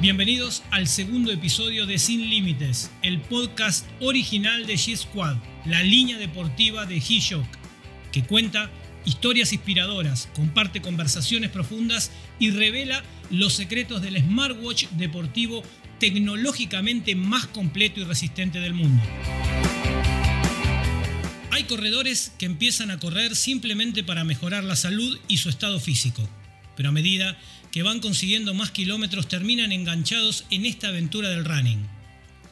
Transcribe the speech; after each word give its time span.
Bienvenidos 0.00 0.62
al 0.70 0.86
segundo 0.88 1.30
episodio 1.30 1.86
de 1.86 1.98
Sin 1.98 2.28
Límites, 2.28 2.90
el 3.02 3.20
podcast 3.20 3.86
original 4.00 4.66
de 4.66 4.74
G-Squad, 4.74 5.36
la 5.66 5.82
línea 5.82 6.18
deportiva 6.18 6.86
de 6.86 6.96
G-Shock, 6.96 7.46
que 8.10 8.24
cuenta 8.24 8.70
historias 9.04 9.52
inspiradoras, 9.52 10.28
comparte 10.34 10.82
conversaciones 10.82 11.50
profundas 11.50 12.10
y 12.38 12.50
revela 12.50 13.02
los 13.30 13.54
secretos 13.54 14.02
del 14.02 14.18
smartwatch 14.18 14.88
deportivo 14.90 15.62
tecnológicamente 16.00 17.14
más 17.14 17.46
completo 17.46 18.00
y 18.00 18.04
resistente 18.04 18.58
del 18.58 18.74
mundo. 18.74 19.00
Hay 21.52 21.64
corredores 21.64 22.32
que 22.38 22.46
empiezan 22.46 22.90
a 22.90 22.98
correr 22.98 23.36
simplemente 23.36 24.02
para 24.02 24.24
mejorar 24.24 24.64
la 24.64 24.74
salud 24.74 25.20
y 25.28 25.36
su 25.36 25.48
estado 25.48 25.78
físico, 25.78 26.28
pero 26.76 26.88
a 26.88 26.92
medida 26.92 27.38
que 27.70 27.82
van 27.82 28.00
consiguiendo 28.00 28.54
más 28.54 28.70
kilómetros 28.70 29.28
terminan 29.28 29.70
enganchados 29.70 30.46
en 30.50 30.66
esta 30.66 30.88
aventura 30.88 31.28
del 31.28 31.44
running. 31.44 31.86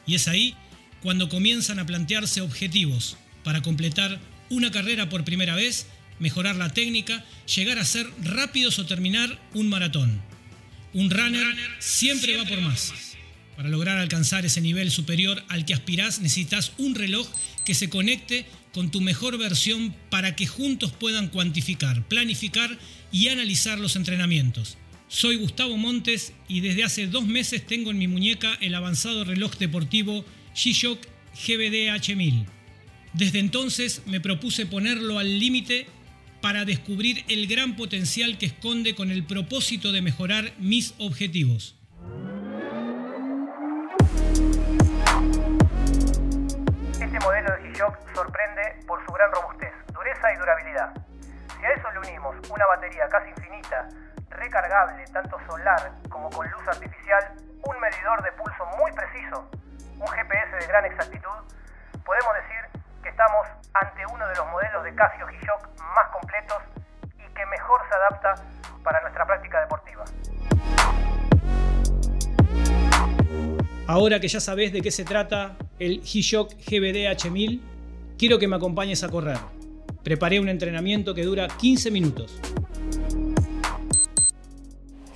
Y 0.07 0.15
es 0.15 0.29
ahí 0.29 0.55
cuando 1.03 1.29
comienzan 1.29 1.79
a 1.79 1.87
plantearse 1.87 2.41
objetivos 2.41 3.17
para 3.43 3.63
completar 3.63 4.21
una 4.51 4.71
carrera 4.71 5.09
por 5.09 5.25
primera 5.25 5.55
vez, 5.55 5.87
mejorar 6.19 6.57
la 6.57 6.71
técnica, 6.71 7.25
llegar 7.57 7.79
a 7.79 7.85
ser 7.85 8.07
rápidos 8.23 8.79
o 8.79 8.87
terminar 8.87 9.41
un 9.55 9.69
maratón. 9.69 10.21
Un 10.93 11.11
runner 11.11 11.57
siempre 11.79 12.37
va 12.37 12.45
por 12.45 12.61
más. 12.61 13.08
Para 13.59 13.71
lograr 13.71 13.99
alcanzar 13.99 14.47
ese 14.47 14.61
nivel 14.61 14.89
superior 14.93 15.43
al 15.49 15.65
que 15.65 15.75
aspirás 15.75 16.21
necesitas 16.21 16.71
un 16.79 16.95
reloj 16.95 17.27
que 17.65 17.75
se 17.75 17.91
conecte 17.91 18.47
con 18.73 18.93
tu 18.93 19.01
mejor 19.01 19.37
versión 19.37 19.97
para 20.11 20.37
que 20.37 20.47
juntos 20.47 20.93
puedan 20.93 21.27
cuantificar, 21.27 22.07
planificar 22.07 22.79
y 23.11 23.27
analizar 23.27 23.81
los 23.81 23.97
entrenamientos. 23.97 24.79
Soy 25.09 25.35
Gustavo 25.35 25.77
Montes 25.77 26.35
y 26.47 26.61
desde 26.61 26.85
hace 26.85 27.09
dos 27.09 27.27
meses 27.27 27.67
tengo 27.67 27.91
en 27.91 27.99
mi 27.99 28.07
muñeca 28.07 28.57
el 28.61 28.77
avanzado 28.77 29.25
reloj 29.25 29.59
deportivo 29.59 30.25
G-Shock 30.55 31.01
GBD 31.35 31.91
H1000. 31.91 32.47
Desde 33.13 33.41
entonces 33.41 34.03
me 34.07 34.21
propuse 34.21 34.67
ponerlo 34.67 35.19
al 35.19 35.41
límite 35.41 35.89
para 36.41 36.65
descubrir 36.65 37.25
el 37.27 37.49
gran 37.49 37.75
potencial 37.75 38.39
que 38.39 38.47
esconde 38.47 38.95
con 38.95 39.11
el 39.11 39.25
propósito 39.25 39.91
de 39.91 40.01
mejorar 40.01 40.55
mis 40.61 40.95
objetivos. 40.99 41.75
G-Shock 47.79 47.97
sorprende 48.13 48.81
por 48.89 49.05
su 49.07 49.13
gran 49.13 49.31
robustez, 49.31 49.73
dureza 49.93 50.33
y 50.33 50.37
durabilidad. 50.37 50.93
Si 51.47 51.65
a 51.65 51.71
eso 51.71 51.91
le 51.93 51.99
unimos 52.01 52.35
una 52.51 52.67
batería 52.67 53.09
casi 53.09 53.31
infinita, 53.31 53.89
recargable 54.31 55.05
tanto 55.13 55.39
solar 55.47 55.93
como 56.09 56.29
con 56.31 56.51
luz 56.51 56.67
artificial, 56.67 57.35
un 57.63 57.81
medidor 57.81 58.21
de 58.25 58.33
pulso 58.33 58.67
muy 58.79 58.91
preciso, 58.91 59.49
un 59.97 60.09
GPS 60.09 60.57
de 60.57 60.67
gran 60.67 60.85
exactitud, 60.87 61.39
podemos 62.05 62.35
decir 62.43 62.83
que 63.01 63.11
estamos 63.11 63.47
ante 63.75 64.05
uno 64.13 64.27
de 64.27 64.35
los 64.35 64.47
modelos 64.49 64.83
de 64.83 64.95
Casio 64.97 65.29
G-Shock 65.29 65.69
más 65.95 66.09
completos 66.09 66.63
y 67.17 67.33
que 67.33 67.47
mejor 67.47 67.81
se 67.89 67.95
adapta 67.95 68.35
para 68.83 69.01
nuestra 69.03 69.25
práctica 69.25 69.61
deportiva. 69.61 70.05
Ahora 73.87 74.19
que 74.19 74.27
ya 74.27 74.41
sabes 74.41 74.73
de 74.73 74.83
qué 74.83 74.91
se 74.91 75.05
trata 75.05 75.57
el 75.79 76.03
G-Shock 76.03 76.55
GBD 76.67 77.07
H1000, 77.11 77.61
quiero 78.19 78.39
que 78.39 78.49
me 78.49 78.57
acompañes 78.57 79.03
a 79.05 79.09
correr. 79.09 79.39
Preparé 80.03 80.41
un 80.41 80.49
entrenamiento 80.49 81.15
que 81.15 81.23
dura 81.23 81.49
15 81.49 81.91
minutos. 81.91 82.39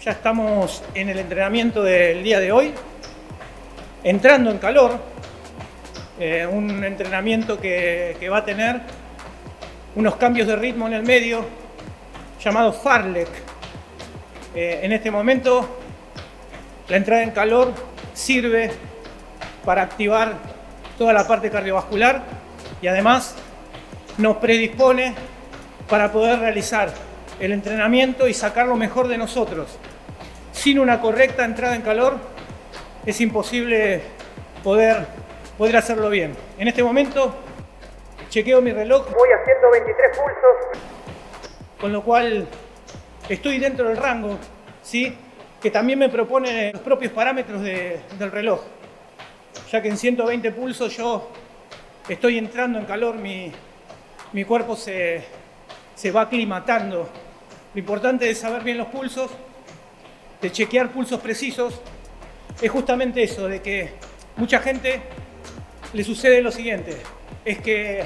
Ya 0.05 0.13
estamos 0.13 0.83
en 0.95 1.09
el 1.09 1.19
entrenamiento 1.19 1.83
del 1.83 2.23
día 2.23 2.41
de 2.41 2.51
hoy, 2.51 2.73
entrando 4.03 4.51
en 4.51 4.59
calor, 4.59 5.01
eh, 6.19 6.47
un 6.47 6.85
entrenamiento 6.85 7.61
que, 7.61 8.29
va 8.31 8.39
a 8.39 8.45
tener 8.45 8.81
unos 9.95 10.17
cambios 10.17 10.49
de 10.49 10.57
ritmo 10.57 10.87
en 10.87 10.95
el 10.95 11.03
medio, 11.03 11.45
llamado 12.43 12.73
Farlek. 12.73 13.29
Eh, 14.55 14.81
en 14.83 14.93
este 14.93 15.11
momento, 15.11 15.79
la 16.89 16.97
entrada 16.97 17.23
en 17.23 17.31
calor 17.31 17.73
sirve 18.13 18.73
para 19.65 19.83
activar 19.83 20.52
toda 20.99 21.13
la 21.13 21.27
parte 21.27 21.51
cardiovascular 21.51 22.23
y 22.81 22.87
además 22.87 23.35
nos 24.19 24.37
predispone 24.39 25.15
para 25.89 26.13
poder 26.13 26.39
realizar 26.41 26.91
el 27.41 27.53
entrenamiento 27.53 28.29
y 28.29 28.35
sacar 28.35 28.67
lo 28.67 28.77
mejor 28.77 29.09
de 29.09 29.19
nosotros. 29.19 29.79
Sin 30.53 30.79
una 30.79 31.01
correcta 31.01 31.45
entrada 31.45 31.75
en 31.75 31.83
calor 31.83 32.17
es 33.07 33.21
imposible 33.21 34.03
poder, 34.63 35.07
poder 35.59 35.77
hacerlo 35.77 36.09
bien. 36.11 36.37
En 36.59 36.69
este 36.69 36.83
momento 36.83 37.35
chequeo 38.29 38.61
mi 38.63 38.73
reloj, 38.73 39.07
Voy 39.13 39.29
a 39.31 39.45
123 39.45 40.11
pulsos. 40.17 40.81
con 41.81 41.93
lo 41.93 42.03
cual 42.03 42.47
estoy 43.29 43.59
dentro 43.59 43.89
del 43.89 43.97
rango, 43.97 44.39
¿sí? 44.83 45.17
que 45.61 45.71
también 45.71 45.99
me 45.99 46.09
propone 46.09 46.73
los 46.73 46.83
propios 46.83 47.13
parámetros 47.13 47.61
de- 47.63 48.01
del 48.19 48.31
reloj. 48.31 48.61
Ya 49.73 49.81
que 49.81 49.89
en 49.89 49.97
120 49.97 50.53
pulsos 50.53 50.95
yo 50.95 51.31
estoy 52.07 52.37
entrando 52.37 52.79
en 52.79 52.85
calor, 52.85 53.17
mi, 53.17 53.51
cuerpo 54.45 54.77
se, 54.77 55.25
se 55.95 56.11
va 56.11 56.23
aclimatando. 56.23 57.09
Lo 57.73 57.81
importante 57.81 58.27
de 58.27 58.35
saber 58.35 58.65
bien 58.65 58.77
los 58.77 58.89
pulsos, 58.89 59.31
de 60.43 60.53
chequear 60.53 60.91
pulsos 60.91 61.23
precisos, 61.23 61.81
es 62.61 62.71
justamente 62.71 63.23
eso, 63.23 63.49
de 63.49 63.63
que 63.63 63.89
mucha 64.37 64.59
gente 64.59 65.01
le 65.95 66.05
sucede 66.05 66.43
lo 66.43 66.53
siguiente, 66.53 66.99
es 67.43 67.59
que 67.59 68.05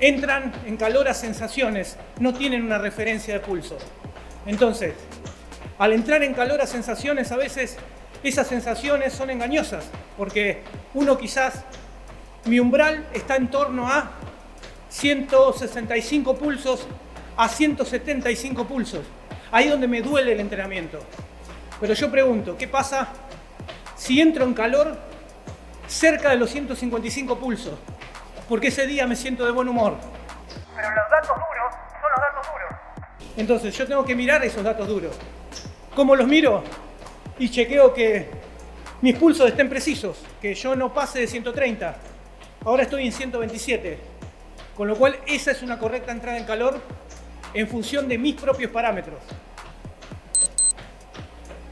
entran 0.00 0.52
en 0.66 0.76
calor 0.76 1.06
a 1.06 1.14
sensaciones, 1.14 1.96
no 2.18 2.34
tienen 2.34 2.60
una 2.60 2.78
referencia 2.78 3.34
de 3.34 3.38
pulso. 3.40 3.78
Entonces, 4.46 4.94
al 5.78 5.92
entrar 5.92 6.24
en 6.24 6.34
calor 6.34 6.60
a 6.60 6.66
sensaciones, 6.66 7.30
a 7.30 7.36
veces 7.36 7.78
esas 8.28 8.46
sensaciones 8.46 9.12
son 9.12 9.30
engañosas, 9.30 9.84
porque 10.16 10.62
uno 10.94 11.18
quizás, 11.18 11.64
mi 12.44 12.60
umbral 12.60 13.06
está 13.12 13.36
en 13.36 13.48
torno 13.48 13.88
a 13.88 14.10
165 14.88 16.36
pulsos 16.36 16.86
a 17.36 17.48
175 17.48 18.64
pulsos. 18.66 19.04
Ahí 19.50 19.68
donde 19.68 19.88
me 19.88 20.02
duele 20.02 20.32
el 20.32 20.40
entrenamiento. 20.40 20.98
Pero 21.80 21.94
yo 21.94 22.10
pregunto, 22.10 22.56
¿qué 22.56 22.68
pasa 22.68 23.08
si 23.96 24.20
entro 24.20 24.44
en 24.44 24.54
calor 24.54 24.96
cerca 25.86 26.30
de 26.30 26.36
los 26.36 26.50
155 26.50 27.38
pulsos? 27.38 27.74
Porque 28.48 28.68
ese 28.68 28.86
día 28.86 29.06
me 29.06 29.16
siento 29.16 29.44
de 29.44 29.52
buen 29.52 29.68
humor. 29.68 29.96
Pero 30.74 30.88
los 30.88 31.10
datos 31.10 31.36
duros 31.36 31.74
son 32.00 32.10
los 32.10 32.20
datos 32.20 32.52
duros. 32.52 33.20
Entonces 33.36 33.76
yo 33.76 33.86
tengo 33.86 34.04
que 34.04 34.14
mirar 34.14 34.44
esos 34.44 34.62
datos 34.62 34.86
duros. 34.86 35.16
¿Cómo 35.94 36.16
los 36.16 36.26
miro? 36.26 36.62
Y 37.42 37.50
chequeo 37.50 37.92
que 37.92 38.28
mis 39.00 39.16
pulsos 39.16 39.48
estén 39.48 39.68
precisos, 39.68 40.16
que 40.40 40.54
yo 40.54 40.76
no 40.76 40.94
pase 40.94 41.18
de 41.18 41.26
130. 41.26 41.96
Ahora 42.64 42.84
estoy 42.84 43.04
en 43.04 43.10
127. 43.10 43.98
Con 44.76 44.86
lo 44.86 44.94
cual 44.94 45.18
esa 45.26 45.50
es 45.50 45.60
una 45.60 45.76
correcta 45.76 46.12
entrada 46.12 46.38
en 46.38 46.44
calor 46.44 46.80
en 47.52 47.66
función 47.66 48.06
de 48.06 48.16
mis 48.16 48.36
propios 48.36 48.70
parámetros. 48.70 49.18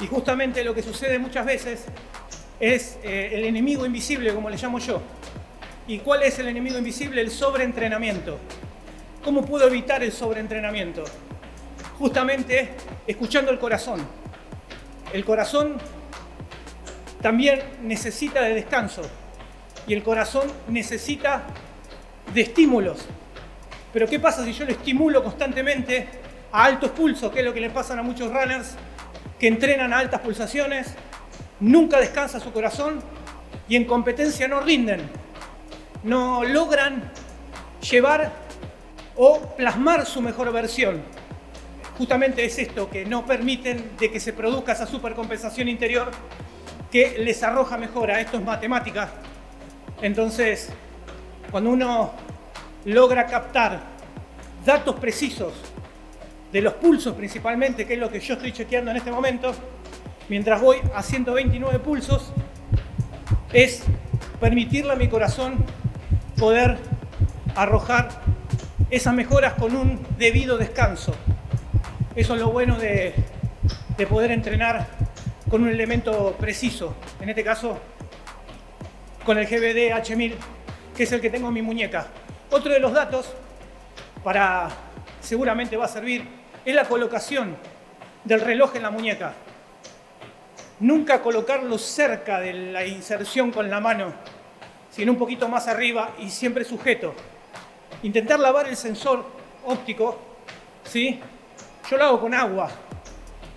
Y 0.00 0.08
justamente 0.08 0.64
lo 0.64 0.74
que 0.74 0.82
sucede 0.82 1.20
muchas 1.20 1.46
veces 1.46 1.84
es 2.58 2.98
eh, 3.04 3.30
el 3.34 3.44
enemigo 3.44 3.86
invisible, 3.86 4.34
como 4.34 4.50
le 4.50 4.56
llamo 4.56 4.80
yo. 4.80 5.00
¿Y 5.86 6.00
cuál 6.00 6.24
es 6.24 6.36
el 6.40 6.48
enemigo 6.48 6.78
invisible? 6.78 7.20
El 7.20 7.30
sobreentrenamiento. 7.30 8.40
¿Cómo 9.22 9.46
puedo 9.46 9.68
evitar 9.68 10.02
el 10.02 10.10
sobreentrenamiento? 10.10 11.04
Justamente 11.96 12.70
escuchando 13.06 13.52
el 13.52 13.60
corazón. 13.60 14.19
El 15.12 15.24
corazón 15.24 15.76
también 17.20 17.60
necesita 17.82 18.42
de 18.42 18.54
descanso 18.54 19.02
y 19.86 19.94
el 19.94 20.02
corazón 20.02 20.50
necesita 20.68 21.44
de 22.32 22.42
estímulos. 22.42 23.06
Pero 23.92 24.06
¿qué 24.06 24.20
pasa 24.20 24.44
si 24.44 24.52
yo 24.52 24.64
lo 24.64 24.70
estimulo 24.70 25.22
constantemente 25.22 26.06
a 26.52 26.64
altos 26.64 26.90
pulsos, 26.92 27.32
que 27.32 27.40
es 27.40 27.44
lo 27.44 27.52
que 27.52 27.60
le 27.60 27.70
pasan 27.70 27.98
a 27.98 28.02
muchos 28.02 28.32
runners 28.32 28.76
que 29.38 29.48
entrenan 29.48 29.92
a 29.92 29.98
altas 29.98 30.20
pulsaciones, 30.20 30.94
nunca 31.58 31.98
descansa 31.98 32.38
su 32.38 32.52
corazón 32.52 33.00
y 33.68 33.76
en 33.76 33.86
competencia 33.86 34.46
no 34.46 34.60
rinden, 34.60 35.00
no 36.04 36.44
logran 36.44 37.10
llevar 37.90 38.30
o 39.16 39.40
plasmar 39.56 40.06
su 40.06 40.20
mejor 40.20 40.52
versión. 40.52 41.02
Justamente 42.00 42.46
es 42.46 42.58
esto 42.58 42.88
que 42.88 43.04
no 43.04 43.26
permiten 43.26 43.90
de 43.98 44.10
que 44.10 44.20
se 44.20 44.32
produzca 44.32 44.72
esa 44.72 44.86
supercompensación 44.86 45.68
interior 45.68 46.10
que 46.90 47.18
les 47.18 47.42
arroja 47.42 47.76
mejora. 47.76 48.18
Esto 48.22 48.38
es 48.38 48.42
matemática. 48.42 49.10
Entonces, 50.00 50.70
cuando 51.50 51.68
uno 51.68 52.12
logra 52.86 53.26
captar 53.26 53.80
datos 54.64 54.98
precisos 54.98 55.52
de 56.50 56.62
los 56.62 56.72
pulsos 56.72 57.14
principalmente, 57.14 57.86
que 57.86 57.92
es 57.92 58.00
lo 58.00 58.08
que 58.08 58.18
yo 58.18 58.32
estoy 58.32 58.52
chequeando 58.52 58.92
en 58.92 58.96
este 58.96 59.12
momento, 59.12 59.52
mientras 60.30 60.58
voy 60.58 60.78
a 60.94 61.02
129 61.02 61.80
pulsos, 61.80 62.32
es 63.52 63.82
permitirle 64.40 64.92
a 64.94 64.96
mi 64.96 65.08
corazón 65.08 65.66
poder 66.38 66.78
arrojar 67.54 68.08
esas 68.88 69.12
mejoras 69.12 69.52
con 69.52 69.76
un 69.76 70.00
debido 70.16 70.56
descanso. 70.56 71.14
Eso 72.20 72.34
es 72.34 72.40
lo 72.42 72.50
bueno 72.50 72.78
de, 72.78 73.14
de 73.96 74.06
poder 74.06 74.30
entrenar 74.30 74.86
con 75.48 75.62
un 75.62 75.70
elemento 75.70 76.36
preciso, 76.38 76.94
en 77.18 77.30
este 77.30 77.42
caso 77.42 77.78
con 79.24 79.38
el 79.38 79.46
GBD 79.46 79.90
H1000, 79.90 80.34
que 80.94 81.04
es 81.04 81.12
el 81.12 81.22
que 81.22 81.30
tengo 81.30 81.48
en 81.48 81.54
mi 81.54 81.62
muñeca. 81.62 82.08
Otro 82.50 82.74
de 82.74 82.78
los 82.78 82.92
datos, 82.92 83.32
para 84.22 84.68
seguramente 85.22 85.78
va 85.78 85.86
a 85.86 85.88
servir, 85.88 86.28
es 86.62 86.74
la 86.74 86.84
colocación 86.84 87.56
del 88.24 88.42
reloj 88.42 88.76
en 88.76 88.82
la 88.82 88.90
muñeca. 88.90 89.32
Nunca 90.78 91.22
colocarlo 91.22 91.78
cerca 91.78 92.38
de 92.38 92.52
la 92.52 92.84
inserción 92.84 93.50
con 93.50 93.70
la 93.70 93.80
mano, 93.80 94.12
sino 94.90 95.12
un 95.12 95.18
poquito 95.18 95.48
más 95.48 95.68
arriba 95.68 96.10
y 96.18 96.28
siempre 96.28 96.66
sujeto. 96.66 97.14
Intentar 98.02 98.40
lavar 98.40 98.68
el 98.68 98.76
sensor 98.76 99.24
óptico, 99.64 100.18
¿sí? 100.84 101.18
Yo 101.90 101.96
lo 101.96 102.04
hago 102.04 102.20
con 102.20 102.34
agua, 102.34 102.70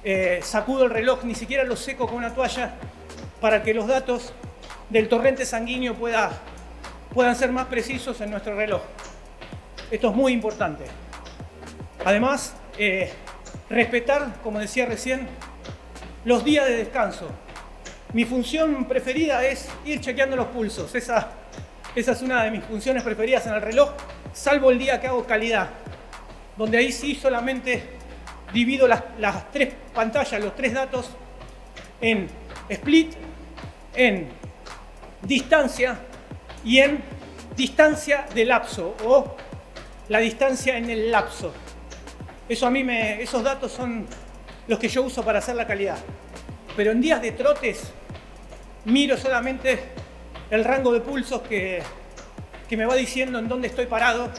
eh, 0.03 0.39
sacudo 0.41 0.85
el 0.85 0.89
reloj, 0.89 1.23
ni 1.23 1.35
siquiera 1.35 1.63
lo 1.63 1.75
seco 1.75 2.07
con 2.07 2.15
una 2.15 2.33
toalla 2.33 2.73
para 3.39 3.61
que 3.61 3.75
los 3.75 3.85
datos 3.85 4.33
del 4.89 5.07
torrente 5.07 5.45
sanguíneo 5.45 5.93
pueda, 5.93 6.31
puedan 7.13 7.35
ser 7.35 7.51
más 7.51 7.67
precisos 7.67 8.19
en 8.21 8.31
nuestro 8.31 8.55
reloj. 8.55 8.81
Esto 9.91 10.09
es 10.09 10.15
muy 10.15 10.33
importante. 10.33 10.85
Además, 12.03 12.55
eh, 12.79 13.13
respetar, 13.69 14.41
como 14.41 14.57
decía 14.57 14.87
recién, 14.87 15.27
los 16.25 16.43
días 16.43 16.65
de 16.65 16.77
descanso. 16.77 17.29
Mi 18.13 18.25
función 18.25 18.85
preferida 18.85 19.45
es 19.45 19.69
ir 19.85 20.01
chequeando 20.01 20.35
los 20.35 20.47
pulsos. 20.47 20.95
Esa 20.95 21.29
es 21.95 22.21
una 22.23 22.43
de 22.45 22.49
mis 22.49 22.63
funciones 22.63 23.03
preferidas 23.03 23.45
en 23.45 23.53
el 23.53 23.61
reloj, 23.61 23.91
salvo 24.33 24.71
el 24.71 24.79
día 24.79 24.99
que 24.99 25.05
hago 25.05 25.23
calidad, 25.23 25.69
donde 26.57 26.79
ahí 26.79 26.91
sí 26.91 27.13
solamente 27.13 28.01
divido 28.53 28.87
las, 28.87 29.51
tres 29.51 29.73
pantallas, 29.93 30.41
los 30.41 30.55
tres 30.55 30.73
datos, 30.73 31.09
en 31.99 32.27
split, 32.69 33.13
en 33.95 34.29
distancia 35.23 35.97
y 36.63 36.79
en 36.79 37.03
distancia 37.55 38.25
de 38.33 38.45
lapso 38.45 38.95
o 39.05 39.35
la 40.09 40.19
distancia 40.19 40.77
en 40.77 40.89
el 40.89 41.11
lapso. 41.11 41.53
Eso 42.47 42.67
a 42.67 42.69
mí 42.69 42.83
me, 42.83 43.21
esos 43.21 43.43
datos 43.43 43.71
son 43.71 44.05
los 44.67 44.79
que 44.79 44.87
yo 44.87 45.03
uso 45.03 45.23
para 45.23 45.39
hacer 45.39 45.55
la 45.55 45.65
calidad. 45.65 45.97
Pero 46.75 46.91
en 46.91 47.01
días 47.01 47.21
de 47.21 47.31
trotes 47.31 47.91
miro 48.85 49.17
solamente 49.17 49.79
el 50.49 50.63
rango 50.63 50.91
de 50.91 50.99
pulsos 50.99 51.41
que, 51.41 51.81
que 52.67 52.77
me 52.77 52.85
va 52.85 52.95
diciendo 52.95 53.39
en 53.39 53.47
dónde 53.47 53.67
estoy 53.67 53.85
parado 53.85 54.29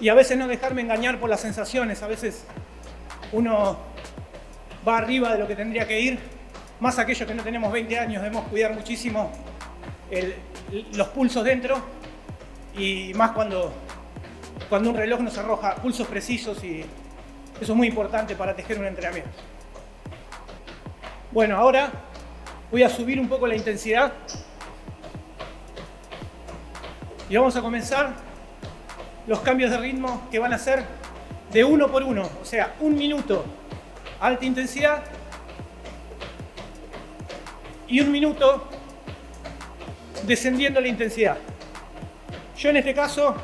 y 0.00 0.08
a 0.08 0.14
veces 0.14 0.38
no 0.38 0.46
dejarme 0.46 0.82
engañar 0.82 1.18
por 1.18 1.28
las 1.28 1.40
sensaciones. 1.40 2.02
A 2.02 2.06
veces 2.06 2.44
uno 3.32 3.78
va 4.86 4.98
arriba 4.98 5.32
de 5.32 5.38
lo 5.38 5.46
que 5.46 5.56
tendría 5.56 5.86
que 5.86 6.00
ir. 6.00 6.18
Más 6.80 6.98
aquellos 6.98 7.26
que 7.26 7.34
no 7.34 7.42
tenemos 7.42 7.72
20 7.72 7.98
años 7.98 8.22
debemos 8.22 8.46
cuidar 8.48 8.74
muchísimo 8.74 9.30
los 10.92 11.08
pulsos 11.08 11.42
dentro 11.44 11.80
y 12.76 13.12
más 13.14 13.32
cuando, 13.32 13.72
cuando 14.68 14.90
un 14.90 14.96
reloj 14.96 15.20
nos 15.20 15.36
arroja 15.38 15.74
pulsos 15.76 16.06
precisos 16.06 16.62
y 16.62 16.84
eso 17.60 17.72
es 17.72 17.76
muy 17.76 17.88
importante 17.88 18.36
para 18.36 18.54
tejer 18.54 18.78
un 18.78 18.86
entrenamiento. 18.86 19.30
Bueno, 21.32 21.56
ahora 21.56 21.90
voy 22.70 22.82
a 22.82 22.88
subir 22.88 23.18
un 23.18 23.28
poco 23.28 23.46
la 23.46 23.56
intensidad 23.56 24.12
y 27.28 27.36
vamos 27.36 27.56
a 27.56 27.62
comenzar 27.62 28.14
los 29.26 29.40
cambios 29.40 29.70
de 29.70 29.78
ritmo 29.78 30.28
que 30.30 30.38
van 30.38 30.52
a 30.52 30.58
ser 30.58 30.84
de 31.56 31.64
uno 31.64 31.88
por 31.88 32.02
uno, 32.02 32.28
o 32.42 32.44
sea, 32.44 32.74
un 32.80 32.94
minuto 32.94 33.42
alta 34.20 34.44
intensidad 34.44 35.02
y 37.88 37.98
un 37.98 38.12
minuto 38.12 38.68
descendiendo 40.26 40.82
la 40.82 40.88
intensidad. 40.88 41.38
Yo 42.58 42.68
en 42.68 42.76
este 42.76 42.92
caso 42.92 43.34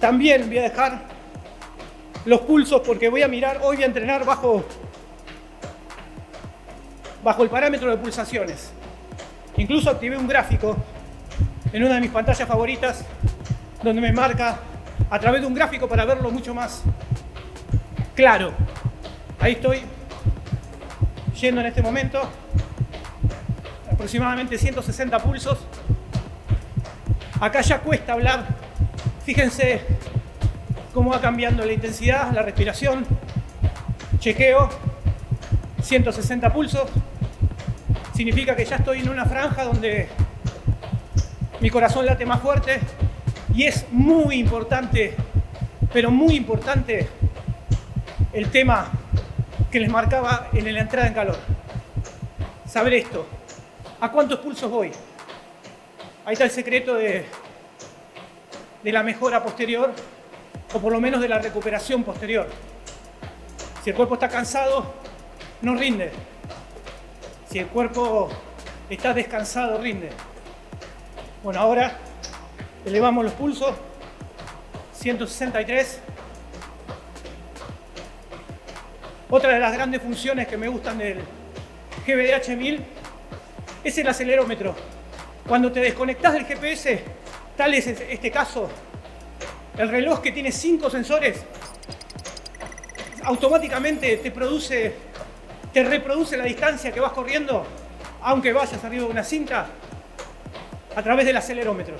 también 0.00 0.48
voy 0.48 0.58
a 0.58 0.62
dejar 0.62 1.02
los 2.24 2.40
pulsos 2.40 2.80
porque 2.80 3.08
voy 3.08 3.22
a 3.22 3.28
mirar, 3.28 3.60
hoy 3.62 3.76
voy 3.76 3.84
a 3.84 3.86
entrenar 3.86 4.24
bajo, 4.24 4.64
bajo 7.22 7.44
el 7.44 7.48
parámetro 7.48 7.92
de 7.92 7.96
pulsaciones. 7.96 8.72
Incluso 9.56 9.88
activé 9.88 10.16
un 10.16 10.26
gráfico 10.26 10.76
en 11.72 11.84
una 11.84 11.94
de 11.94 12.00
mis 12.00 12.10
pantallas 12.10 12.48
favoritas 12.48 13.04
donde 13.84 14.00
me 14.00 14.10
marca 14.10 14.58
a 15.10 15.18
través 15.18 15.40
de 15.40 15.46
un 15.46 15.54
gráfico 15.54 15.88
para 15.88 16.04
verlo 16.04 16.30
mucho 16.30 16.54
más 16.54 16.82
claro. 18.14 18.52
Ahí 19.40 19.52
estoy 19.52 19.82
yendo 21.40 21.60
en 21.60 21.66
este 21.66 21.82
momento 21.82 22.20
aproximadamente 23.90 24.58
160 24.58 25.18
pulsos. 25.18 25.58
Acá 27.40 27.60
ya 27.60 27.80
cuesta 27.80 28.12
hablar. 28.12 28.46
Fíjense 29.24 29.82
cómo 30.92 31.10
va 31.10 31.20
cambiando 31.20 31.64
la 31.64 31.72
intensidad, 31.72 32.32
la 32.32 32.42
respiración. 32.42 33.04
Chequeo, 34.18 34.68
160 35.82 36.52
pulsos. 36.52 36.88
Significa 38.14 38.54
que 38.54 38.64
ya 38.64 38.76
estoy 38.76 39.00
en 39.00 39.08
una 39.08 39.26
franja 39.26 39.64
donde 39.64 40.08
mi 41.60 41.70
corazón 41.70 42.06
late 42.06 42.24
más 42.24 42.40
fuerte 42.40 42.80
y 43.54 43.64
es 43.64 43.86
muy 43.90 44.36
importante, 44.36 45.14
pero 45.92 46.10
muy 46.10 46.34
importante 46.34 47.08
el 48.32 48.50
tema 48.50 48.90
que 49.70 49.80
les 49.80 49.88
marcaba 49.88 50.48
en 50.52 50.72
la 50.74 50.80
entrada 50.80 51.06
en 51.06 51.14
calor. 51.14 51.38
Saber 52.66 52.94
esto, 52.94 53.26
¿A 54.04 54.10
cuántos 54.10 54.38
pulsos 54.40 54.70
voy? 54.70 54.92
Ahí 56.26 56.34
está 56.34 56.44
el 56.44 56.50
secreto 56.50 56.94
de, 56.94 57.24
la 58.82 59.02
mejora 59.02 59.42
posterior, 59.42 59.94
o 60.74 60.78
por 60.78 60.92
lo 60.92 61.00
menos 61.00 61.22
de 61.22 61.28
la 61.28 61.38
recuperación 61.38 62.04
posterior. 62.04 62.46
Si 63.82 63.88
el 63.88 63.96
cuerpo 63.96 64.12
está 64.12 64.28
cansado, 64.28 64.92
no 65.62 65.74
rinde. 65.74 66.12
Si 67.48 67.60
el 67.60 67.66
cuerpo 67.68 68.28
está 68.90 69.14
descansado, 69.14 69.78
rinde. 69.78 70.10
Bueno, 71.42 71.60
ahora 71.60 71.98
elevamos 72.84 73.24
los 73.24 73.32
pulsos. 73.34 73.74
163. 74.94 76.00
Otra 79.30 79.52
de 79.52 79.58
las 79.58 79.72
grandes 79.72 80.00
funciones 80.00 80.46
que 80.46 80.56
me 80.56 80.68
gustan 80.68 80.98
del 80.98 81.18
GBDH 82.06 82.56
1000 82.56 82.84
es 83.82 83.98
el 83.98 84.08
acelerómetro. 84.08 84.74
Cuando 85.46 85.70
te 85.72 85.80
desconectas 85.80 86.32
del 86.32 86.46
GPS, 86.46 87.02
tal 87.56 87.74
es 87.74 87.86
este 87.86 88.30
caso, 88.30 88.70
el 89.76 89.88
reloj 89.88 90.20
que 90.20 90.32
tiene 90.32 90.52
cinco 90.52 90.88
sensores, 90.88 91.42
automáticamente 93.24 94.16
te 94.18 94.30
produce, 94.30 94.94
te 95.72 95.82
reproduce 95.84 96.36
la 96.36 96.44
distancia 96.44 96.92
que 96.92 97.00
vas 97.00 97.12
corriendo, 97.12 97.66
aunque 98.22 98.52
vayas 98.52 98.82
arriba 98.84 99.04
de 99.04 99.10
una 99.10 99.24
cinta, 99.24 99.66
a 100.94 101.02
través 101.02 101.26
del 101.26 101.36
acelerómetro, 101.36 101.96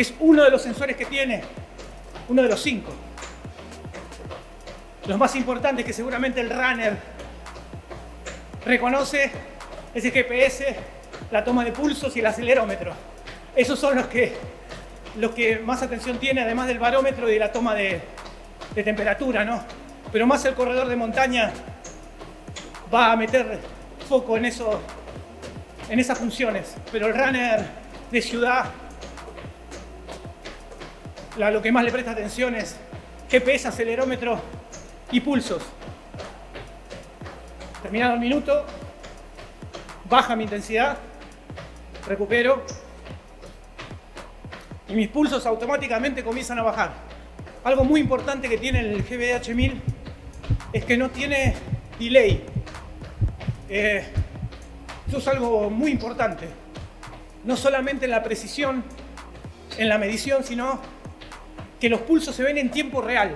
es 0.00 0.14
uno 0.20 0.44
de 0.44 0.50
los 0.50 0.62
sensores 0.62 0.96
que 0.96 1.06
tiene, 1.06 1.42
uno 2.28 2.42
de 2.42 2.48
los 2.48 2.62
cinco. 2.62 2.92
Los 5.06 5.18
más 5.18 5.34
importantes 5.34 5.84
que 5.84 5.92
seguramente 5.92 6.40
el 6.40 6.50
runner 6.50 6.96
reconoce 8.64 9.30
ese 9.94 10.10
GPS, 10.10 10.76
la 11.30 11.42
toma 11.42 11.64
de 11.64 11.72
pulsos 11.72 12.16
y 12.16 12.20
el 12.20 12.26
acelerómetro. 12.26 12.92
Esos 13.56 13.78
son 13.78 13.96
los 13.96 14.06
que, 14.06 14.36
los 15.16 15.32
que 15.32 15.58
más 15.58 15.82
atención 15.82 16.18
tiene, 16.18 16.42
además 16.42 16.68
del 16.68 16.78
barómetro 16.78 17.28
y 17.28 17.34
de 17.34 17.38
la 17.38 17.50
toma 17.50 17.74
de, 17.74 18.00
temperatura, 18.74 19.44
¿no? 19.44 19.64
Pero 20.12 20.26
más 20.26 20.44
el 20.44 20.54
corredor 20.54 20.88
de 20.88 20.96
montaña 20.96 21.52
va 22.92 23.12
a 23.12 23.16
meter 23.16 23.58
foco 24.08 24.36
en, 24.36 24.44
eso, 24.44 24.80
en 25.88 25.98
esas 25.98 26.18
funciones. 26.18 26.76
Pero 26.92 27.08
el 27.08 27.14
runner 27.14 27.66
de 28.10 28.22
ciudad, 28.22 28.66
lo 31.36 31.62
que 31.62 31.72
más 31.72 31.84
le 31.84 31.92
presta 31.92 32.10
atención 32.10 32.54
es 32.54 32.76
GPS, 33.30 33.68
acelerómetro 33.68 34.40
y 35.12 35.20
pulsos. 35.20 35.62
Terminado 37.82 38.14
el 38.14 38.20
minuto, 38.20 38.66
baja 40.08 40.36
mi 40.36 40.44
intensidad, 40.44 40.98
recupero 42.06 42.64
y 44.88 44.94
mis 44.94 45.08
pulsos 45.08 45.46
automáticamente 45.46 46.24
comienzan 46.24 46.58
a 46.58 46.62
bajar. 46.62 46.92
Algo 47.62 47.84
muy 47.84 48.00
importante 48.00 48.48
que 48.48 48.58
tiene 48.58 48.80
el 48.80 49.02
GBH 49.02 49.54
1000 49.54 49.82
es 50.72 50.84
que 50.84 50.96
no 50.96 51.10
tiene 51.10 51.54
delay. 51.98 52.44
Eh, 53.68 54.04
eso 55.06 55.18
es 55.18 55.28
algo 55.28 55.70
muy 55.70 55.92
importante. 55.92 56.48
No 57.44 57.56
solamente 57.56 58.06
en 58.06 58.10
la 58.10 58.22
precisión, 58.22 58.84
en 59.78 59.88
la 59.88 59.98
medición, 59.98 60.42
sino 60.42 60.80
que 61.80 61.88
los 61.88 62.02
pulsos 62.02 62.36
se 62.36 62.42
ven 62.42 62.58
en 62.58 62.70
tiempo 62.70 63.00
real. 63.00 63.34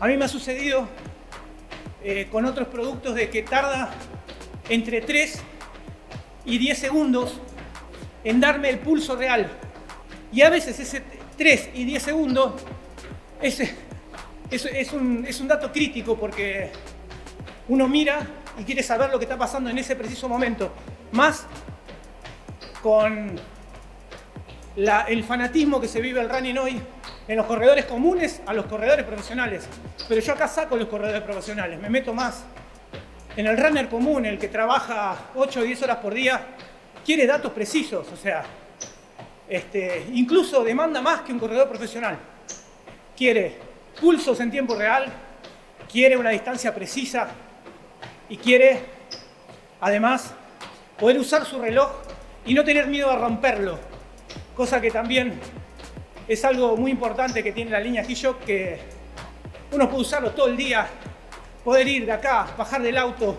A 0.00 0.06
mí 0.06 0.16
me 0.16 0.24
ha 0.24 0.28
sucedido 0.28 0.88
eh, 2.02 2.26
con 2.32 2.46
otros 2.46 2.68
productos 2.68 3.14
de 3.14 3.28
que 3.28 3.42
tarda 3.42 3.90
entre 4.68 5.02
3 5.02 5.40
y 6.46 6.58
10 6.58 6.78
segundos 6.78 7.34
en 8.24 8.40
darme 8.40 8.70
el 8.70 8.78
pulso 8.78 9.16
real. 9.16 9.50
Y 10.32 10.42
a 10.42 10.50
veces 10.50 10.80
ese 10.80 11.02
3 11.36 11.70
y 11.74 11.84
10 11.84 12.02
segundos 12.02 12.54
es, 13.42 14.92
un 14.92 15.48
dato 15.48 15.70
crítico 15.70 16.16
porque 16.18 16.70
uno 17.68 17.86
mira 17.86 18.26
y 18.58 18.64
quiere 18.64 18.82
saber 18.82 19.10
lo 19.10 19.18
que 19.18 19.26
está 19.26 19.36
pasando 19.36 19.68
en 19.68 19.78
ese 19.78 19.94
preciso 19.94 20.28
momento. 20.28 20.72
Más 21.12 21.46
con 22.82 23.38
el 24.76 25.24
fanatismo 25.24 25.80
que 25.80 25.88
se 25.88 26.00
vive 26.00 26.20
el 26.20 26.30
running 26.30 26.58
hoy 26.58 26.80
en 27.28 27.36
los 27.36 27.46
corredores 27.46 27.84
comunes 27.84 28.42
a 28.46 28.52
los 28.52 28.66
corredores 28.66 29.04
profesionales. 29.04 29.66
Pero 30.08 30.20
yo 30.20 30.32
acá 30.32 30.48
saco 30.48 30.76
los 30.76 30.88
corredores 30.88 31.22
profesionales, 31.22 31.80
me 31.80 31.88
meto 31.88 32.12
más. 32.12 32.44
En 33.36 33.46
el 33.46 33.56
runner 33.56 33.88
común, 33.88 34.26
el 34.26 34.38
que 34.38 34.48
trabaja 34.48 35.16
8 35.34 35.60
o 35.60 35.62
10 35.62 35.82
horas 35.82 35.96
por 35.98 36.12
día, 36.12 36.40
quiere 37.04 37.26
datos 37.26 37.52
precisos, 37.52 38.06
o 38.12 38.16
sea, 38.16 38.44
este, 39.48 40.06
incluso 40.12 40.62
demanda 40.62 41.00
más 41.00 41.22
que 41.22 41.32
un 41.32 41.38
corredor 41.38 41.68
profesional. 41.68 42.18
Quiere 43.16 43.56
pulsos 44.00 44.38
en 44.40 44.50
tiempo 44.50 44.74
real, 44.74 45.06
quiere 45.90 46.16
una 46.16 46.30
distancia 46.30 46.74
precisa 46.74 47.28
y 48.28 48.36
quiere, 48.36 48.80
además, 49.80 50.34
poder 50.98 51.18
usar 51.18 51.44
su 51.44 51.60
reloj 51.60 51.90
y 52.44 52.54
no 52.54 52.64
tener 52.64 52.86
miedo 52.86 53.10
a 53.10 53.16
romperlo, 53.16 53.78
cosa 54.54 54.80
que 54.80 54.90
también 54.90 55.40
es 56.32 56.44
algo 56.44 56.76
muy 56.76 56.90
importante 56.90 57.42
que 57.42 57.52
tiene 57.52 57.70
la 57.70 57.80
línea 57.80 58.02
G-Shock, 58.04 58.44
que 58.44 58.78
uno 59.72 59.88
puede 59.88 60.02
usarlo 60.02 60.30
todo 60.30 60.48
el 60.48 60.56
día, 60.56 60.86
poder 61.62 61.86
ir 61.86 62.06
de 62.06 62.12
acá, 62.12 62.46
bajar 62.56 62.80
del 62.80 62.96
auto, 62.96 63.36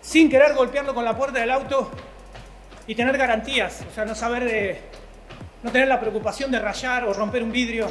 sin 0.00 0.28
querer 0.28 0.54
golpearlo 0.54 0.92
con 0.92 1.04
la 1.04 1.16
puerta 1.16 1.38
del 1.38 1.50
auto 1.50 1.90
y 2.86 2.94
tener 2.94 3.16
garantías, 3.16 3.84
o 3.88 3.94
sea, 3.94 4.04
no 4.04 4.14
saber 4.14 4.44
de, 4.44 4.80
no 5.62 5.70
tener 5.70 5.86
la 5.86 6.00
preocupación 6.00 6.50
de 6.50 6.58
rayar 6.58 7.04
o 7.04 7.12
romper 7.12 7.44
un 7.44 7.52
vidrio, 7.52 7.88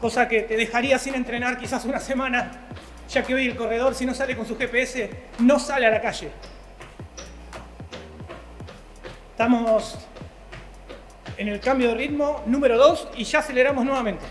cosa 0.00 0.28
que 0.28 0.42
te 0.42 0.56
dejaría 0.56 0.98
sin 0.98 1.14
entrenar 1.14 1.56
quizás 1.58 1.84
una 1.86 2.00
semana, 2.00 2.66
ya 3.08 3.22
que 3.22 3.34
hoy 3.34 3.46
el 3.46 3.56
corredor 3.56 3.94
si 3.94 4.04
no 4.04 4.14
sale 4.14 4.36
con 4.36 4.46
su 4.46 4.56
GPS 4.58 5.10
no 5.38 5.58
sale 5.58 5.86
a 5.86 5.90
la 5.90 6.00
calle. 6.02 6.30
Estamos 9.30 9.98
en 11.36 11.48
el 11.48 11.60
cambio 11.60 11.88
de 11.88 11.94
ritmo 11.94 12.42
número 12.46 12.76
2 12.78 13.08
y 13.16 13.24
ya 13.24 13.40
aceleramos 13.40 13.84
nuevamente. 13.84 14.24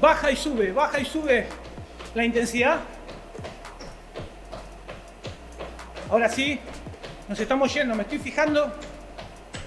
Baja 0.00 0.30
y 0.30 0.36
sube, 0.36 0.72
baja 0.72 1.00
y 1.00 1.04
sube 1.04 1.46
la 2.14 2.24
intensidad. 2.24 2.80
Ahora 6.10 6.28
sí, 6.28 6.60
nos 7.28 7.40
estamos 7.40 7.72
yendo, 7.74 7.94
me 7.94 8.02
estoy 8.02 8.18
fijando. 8.18 8.72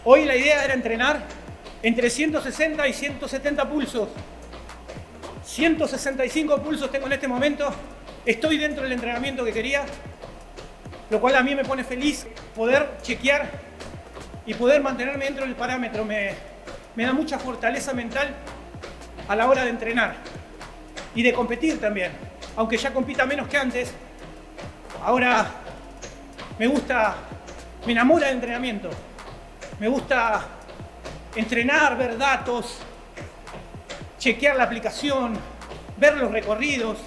Hoy 0.06 0.26
la 0.26 0.36
idea 0.36 0.64
era 0.64 0.74
entrenar 0.74 1.24
entre 1.84 2.10
160 2.10 2.88
y 2.88 2.94
170 2.94 3.70
pulsos. 3.70 4.10
165 5.44 6.62
pulsos 6.62 6.92
tengo 6.92 7.08
en 7.08 7.14
este 7.14 7.28
momento. 7.28 7.70
Estoy 8.26 8.58
dentro 8.58 8.84
del 8.84 8.94
entrenamiento 8.94 9.44
que 9.44 9.52
quería 9.52 9.86
lo 11.10 11.20
cual 11.20 11.36
a 11.36 11.44
mí 11.44 11.56
me 11.56 11.63
pone 11.63 11.84
feliz 11.84 12.28
poder 12.56 12.98
chequear 13.01 13.50
y 14.46 14.54
poder 14.54 14.82
mantenerme 14.82 15.25
dentro 15.25 15.46
del 15.46 15.56
parámetro. 15.56 16.06
Me, 16.06 16.36
da 16.96 17.13
mucha 17.13 17.39
fortaleza 17.39 17.94
mental 17.94 18.36
a 19.28 19.36
la 19.36 19.48
hora 19.48 19.63
de 19.63 19.70
entrenar 19.70 20.16
y 21.16 21.24
de 21.24 21.34
competir 21.34 21.80
también. 21.80 22.12
Aunque 22.56 22.78
ya 22.78 22.94
compita 22.94 23.25
menos 23.25 23.48
que 23.48 23.58
antes, 23.58 23.94
ahora 25.04 25.50
me 26.58 26.68
gusta, 26.68 27.16
me 27.86 27.94
enamora 27.94 28.30
el 28.30 28.36
entrenamiento. 28.36 28.89
Me 29.80 29.88
gusta 29.88 30.46
entrenar, 31.36 31.98
ver 31.98 32.18
datos, 32.18 32.80
chequear 34.18 34.58
la 34.58 34.63
aplicación, 34.63 35.39
ver 35.98 36.18
los 36.18 36.32
recorridos, 36.32 36.98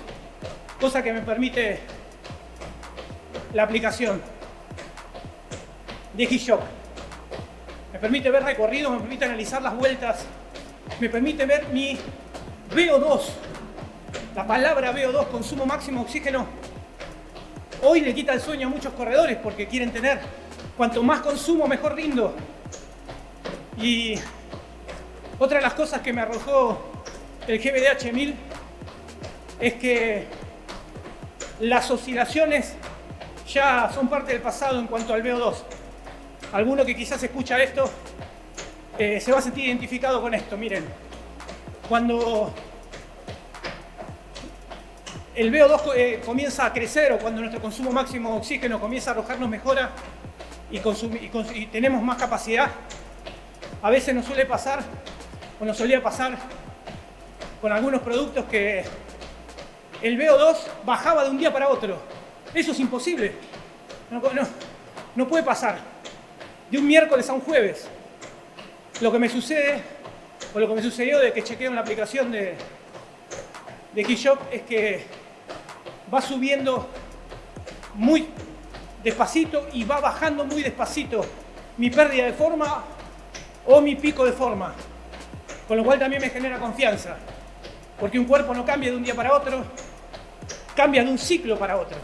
cosa 0.81 1.03
que 1.03 1.13
me 1.13 1.21
permite 1.21 1.81
la 3.55 3.65
aplicación 3.65 4.21
de 6.15 6.29
G-Shock. 6.29 6.61
Me 7.93 7.99
permite 7.99 8.31
ver 8.31 8.43
recorridos, 8.43 8.93
me 8.93 8.99
permite 9.01 9.25
analizar 9.25 9.63
las 9.63 9.77
vueltas, 9.77 10.25
me 11.01 11.09
permite 11.09 11.45
ver 11.47 11.69
mi 11.69 11.99
VO2. 12.75 13.21
La 14.35 14.47
palabra 14.47 14.95
VO2, 14.95 15.29
consumo 15.29 15.67
máximo 15.67 16.01
de 16.01 16.07
oxígeno, 16.07 16.47
hoy 17.83 18.01
le 18.01 18.15
quita 18.15 18.33
el 18.33 18.41
sueño 18.41 18.69
a 18.69 18.71
muchos 18.71 18.93
corredores 18.95 19.37
porque 19.37 19.67
quieren 19.67 19.93
tener 19.93 20.21
cuanto 20.77 21.03
más 21.03 21.21
consumo, 21.21 21.67
mejor 21.67 21.95
rindo. 21.95 22.35
Y 23.77 24.15
otra 25.39 25.59
de 25.59 25.63
las 25.63 25.75
cosas 25.75 26.01
que 26.01 26.13
me 26.13 26.23
arrojó 26.23 26.93
el 27.47 27.59
GBDH 27.59 28.13
1000 28.13 28.35
es 29.61 29.75
que 29.75 30.27
las 31.61 31.91
oscilaciones 31.91 32.75
ya 33.53 33.91
son 33.93 34.09
parte 34.09 34.33
del 34.33 34.41
pasado 34.41 34.79
en 34.79 34.87
cuanto 34.87 35.13
al 35.13 35.23
VO2. 35.23 35.55
Alguno 36.53 36.85
que 36.85 36.97
quizás 36.97 37.23
escucha 37.23 37.63
esto 37.63 37.91
eh, 38.99 39.21
se 39.21 39.33
va 39.33 39.39
a 39.39 39.43
sentir 39.43 39.67
identificado 39.67 40.21
con 40.21 40.35
esto. 40.35 40.57
Miren, 40.57 40.87
cuando 41.89 42.53
el 45.35 45.53
VO2 45.53 45.93
eh, 45.95 46.23
comienza 46.25 46.67
a 46.67 46.73
crecer 46.73 47.13
o 47.13 47.19
cuando 47.19 47.41
nuestro 47.41 47.61
consumo 47.61 47.93
máximo 47.93 48.33
de 48.33 48.39
oxígeno 48.39 48.81
comienza 48.81 49.11
a 49.11 49.15
arrojarnos 49.15 49.49
mejora 49.49 49.91
y, 50.71 50.79
y 50.79 51.67
tenemos 51.67 52.03
más 52.03 52.17
capacidad, 52.17 52.71
a 53.83 53.91
veces 53.91 54.15
nos 54.15 54.25
suele 54.25 54.47
pasar 54.47 54.81
o 55.61 55.65
nos 55.65 55.77
solía 55.77 56.03
pasar 56.03 56.37
con 57.61 57.73
algunos 57.73 58.01
productos 58.01 58.47
que 58.47 58.85
el 60.01 60.19
VO2 60.19 60.57
bajaba 60.85 61.25
de 61.25 61.31
un 61.31 61.39
día 61.39 61.53
para 61.53 61.69
otro 61.69 62.12
eso 62.55 62.73
es 62.73 62.81
imposible. 62.81 63.33
No, 65.15 65.29
puede 65.29 65.43
pasar. 65.43 65.79
De 66.71 66.79
un 66.79 66.87
miércoles 66.87 67.29
a 67.29 67.33
un 67.33 67.41
jueves. 67.41 67.87
Lo 69.01 69.11
que 69.11 69.19
me 69.19 69.29
sucede, 69.29 69.83
o 70.55 70.59
lo 70.59 70.69
que 70.69 70.75
me 70.75 70.83
sucedió 70.83 71.19
de 71.19 71.33
que 71.33 71.43
chequeo 71.43 71.71
en 71.71 71.75
la 71.75 71.81
aplicación 71.81 72.31
de, 72.31 72.55
de 73.95 74.05
Keyshop 74.05 74.39
es 74.53 74.63
que 74.63 75.05
va 76.13 76.21
subiendo 76.21 76.89
muy 77.95 78.29
despacito 79.03 79.67
y 79.73 79.85
va 79.85 80.01
bajando 80.01 80.45
muy 80.45 80.63
despacito 80.63 81.25
mi 81.79 81.91
pérdida 81.91 82.27
de 82.27 82.33
forma 82.33 82.85
o 83.67 83.81
mi 83.81 83.97
pico 83.97 84.25
de 84.25 84.33
forma. 84.33 84.75
Con 85.67 85.77
lo 85.77 85.85
cual 85.85 85.99
también 85.99 86.21
me 86.21 86.29
genera 86.29 86.59
confianza. 86.59 87.17
Porque 87.99 88.19
un 88.19 88.25
cuerpo 88.25 88.53
no 88.53 88.65
cambia 88.65 88.91
de 88.91 88.97
un 88.97 89.03
día 89.03 89.15
para 89.15 89.33
otro, 89.33 89.65
cambia 90.75 91.05
de 91.05 91.11
un 91.11 91.19
ciclo 91.19 91.59
para 91.59 91.77
otro. 91.77 91.97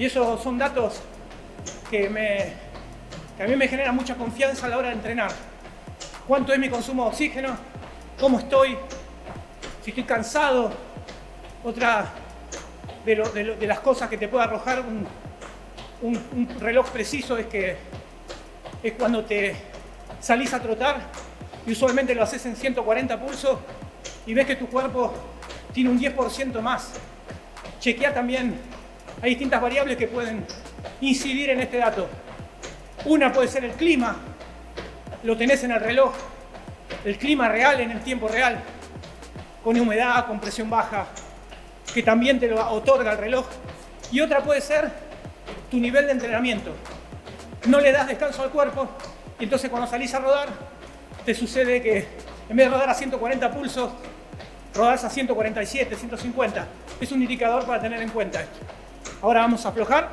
Y 0.00 0.06
esos 0.06 0.42
son 0.42 0.56
datos 0.56 0.98
que, 1.90 2.08
me, 2.08 2.54
a 3.38 3.46
mí 3.46 3.54
me 3.54 3.68
generan 3.68 3.94
mucha 3.94 4.14
confianza 4.14 4.64
a 4.64 4.70
la 4.70 4.78
hora 4.78 4.88
de 4.88 4.94
entrenar. 4.94 5.30
¿Cuánto 6.26 6.54
es 6.54 6.58
mi 6.58 6.70
consumo 6.70 7.02
de 7.02 7.10
oxígeno? 7.10 7.54
¿Cómo 8.18 8.38
estoy? 8.38 8.78
Si 9.84 9.90
estoy 9.90 10.04
cansado. 10.04 10.72
Otra 11.62 12.12
de, 13.04 13.66
las 13.66 13.80
cosas 13.80 14.08
que 14.08 14.16
te 14.16 14.26
puede 14.26 14.44
arrojar 14.44 14.82
un, 16.00 16.48
reloj 16.60 16.88
preciso 16.88 17.36
es 17.36 17.44
que 17.44 17.76
es 18.82 18.94
cuando 18.94 19.22
te 19.26 19.54
salís 20.18 20.54
a 20.54 20.60
trotar 20.60 20.96
y 21.66 21.72
usualmente 21.72 22.14
lo 22.14 22.22
haces 22.22 22.46
en 22.46 22.56
140 22.56 23.20
pulsos 23.20 23.58
y 24.24 24.32
ves 24.32 24.46
que 24.46 24.56
tu 24.56 24.66
cuerpo 24.66 25.12
tiene 25.74 25.90
un 25.90 26.00
10% 26.00 26.58
más. 26.62 26.92
Chequea 27.80 28.14
también 28.14 28.79
hay 29.22 29.30
distintas 29.30 29.60
variables 29.60 29.96
que 29.96 30.06
pueden 30.06 30.44
incidir 31.00 31.50
en 31.50 31.60
este 31.60 31.78
dato. 31.78 32.08
Una 33.04 33.32
puede 33.32 33.48
ser 33.48 33.64
el 33.64 33.72
clima, 33.72 34.16
lo 35.22 35.36
tenés 35.36 35.62
en 35.64 35.72
el 35.72 35.80
reloj, 35.80 36.12
el 37.04 37.18
clima 37.18 37.48
real 37.48 37.80
en 37.80 37.90
el 37.90 38.00
tiempo 38.00 38.28
real, 38.28 38.62
con 39.62 39.78
humedad, 39.78 40.26
con 40.26 40.40
presión 40.40 40.70
baja, 40.70 41.06
que 41.92 42.02
también 42.02 42.38
te 42.38 42.48
lo 42.48 42.66
otorga 42.70 43.12
el 43.12 43.18
reloj. 43.18 43.46
Y 44.12 44.20
otra 44.20 44.40
puede 44.40 44.60
ser 44.60 44.90
tu 45.70 45.78
nivel 45.78 46.06
de 46.06 46.12
entrenamiento. 46.12 46.74
no 47.66 47.78
le 47.78 47.92
das 47.92 48.06
descanso 48.06 48.42
al 48.42 48.50
cuerpo 48.50 48.88
y 49.38 49.44
entonces 49.44 49.68
cuando 49.68 49.88
salís 49.88 50.12
a 50.14 50.18
rodar 50.18 50.48
te 51.24 51.34
sucede 51.34 51.82
que 51.82 52.08
en 52.48 52.56
vez 52.56 52.66
de 52.66 52.72
rodar 52.72 52.90
a 52.90 52.94
140 52.94 53.50
pulsos, 53.52 53.92
rodás 54.74 55.04
a 55.04 55.10
147, 55.10 55.94
150. 55.94 56.66
Es 57.00 57.12
un 57.12 57.22
indicador 57.22 57.64
para 57.64 57.80
tener 57.80 58.02
en 58.02 58.08
cuenta. 58.08 58.44
Ahora 59.22 59.40
vamos 59.40 59.64
a 59.66 59.68
aflojar. 59.68 60.08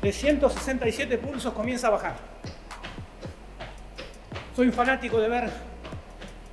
De 0.00 0.12
167 0.12 1.18
pulsos 1.18 1.52
comienza 1.52 1.88
a 1.88 1.90
bajar. 1.90 2.14
Soy 4.54 4.68
un 4.68 4.72
fanático 4.72 5.18
de 5.20 5.28
ver 5.28 5.50